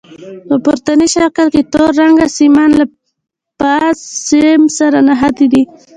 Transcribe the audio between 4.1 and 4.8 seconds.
سیم